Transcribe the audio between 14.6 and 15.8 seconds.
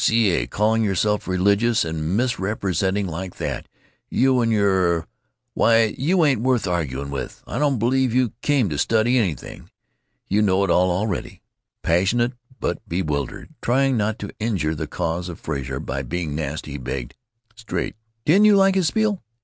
the cause of Frazer